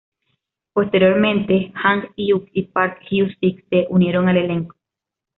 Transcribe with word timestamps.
Posteriormente 0.73 1.71
Jang 1.79 2.09
Hyuk 2.15 2.49
y 2.53 2.63
Park 2.63 3.01
Hyung-sik 3.07 3.63
se 3.69 3.85
unieron 3.91 4.27
al 4.29 4.37
elenco. 4.37 4.75